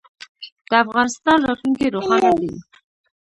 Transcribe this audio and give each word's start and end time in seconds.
د 0.69 0.71
افغانستان 0.83 1.39
راتلونکی 1.47 1.87
روښانه 1.95 2.31
دی 2.39 2.53